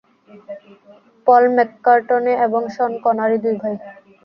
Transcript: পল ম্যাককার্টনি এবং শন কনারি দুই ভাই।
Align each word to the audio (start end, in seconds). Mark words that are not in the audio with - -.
পল 1.27 1.43
ম্যাককার্টনি 1.55 2.33
এবং 2.45 2.61
শন 2.75 2.91
কনারি 3.03 3.37
দুই 3.43 3.55
ভাই। 3.61 3.75